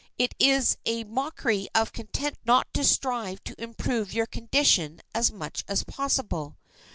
[0.17, 5.63] It is a mockery of content not to strive to improve your condition as much
[5.67, 6.57] as possible.